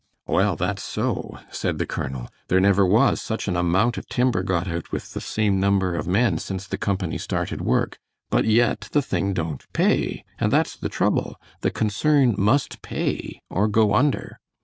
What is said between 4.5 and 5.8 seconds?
out with the same